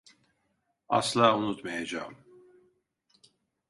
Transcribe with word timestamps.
Asla 0.89 1.33
unutmayacağım. 1.37 2.15